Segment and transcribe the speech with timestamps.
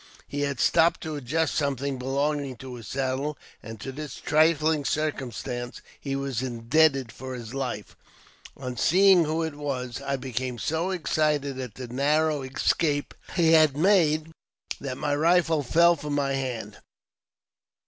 [0.27, 5.79] He had stopped to adjust something belonging to his saddle, and to this trifling circumstance
[5.99, 7.95] he was indebted for his life.
[8.57, 12.41] On 76 AUTOBIOGBAPHY OF seeing who it was, I become so excited at the narrow
[12.41, 14.31] escape he had made,
[14.79, 16.79] that my rifle fell from my hand.